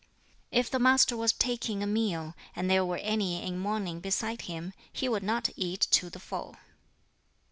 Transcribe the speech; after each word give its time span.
If 0.49 0.71
the 0.71 0.79
Master 0.79 1.15
was 1.15 1.31
taking 1.31 1.83
a 1.83 1.85
meal, 1.85 2.33
and 2.55 2.67
there 2.67 2.83
were 2.83 2.97
any 2.97 3.45
in 3.45 3.59
mourning 3.59 3.99
beside 3.99 4.41
him, 4.49 4.73
he 4.91 5.07
would 5.07 5.21
not 5.21 5.51
eat 5.55 5.81
to 5.91 6.09
the 6.09 6.17
full. 6.19 6.55